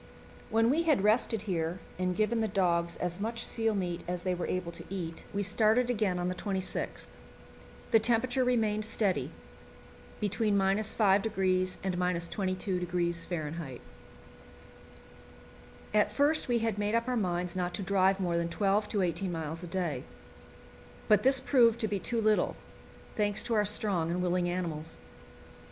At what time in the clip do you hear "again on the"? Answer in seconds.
5.91-6.33